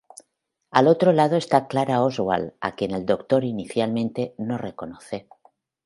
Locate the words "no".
4.39-4.57